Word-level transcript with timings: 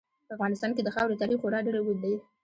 په 0.27 0.31
افغانستان 0.35 0.71
کې 0.75 0.81
د 0.83 0.89
خاورې 0.95 1.19
تاریخ 1.21 1.37
خورا 1.41 1.59
ډېر 1.65 1.75
اوږد 1.77 1.97
دی. 2.03 2.13